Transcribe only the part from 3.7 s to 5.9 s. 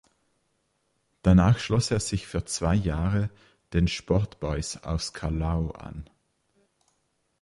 den Sport Boys aus Callao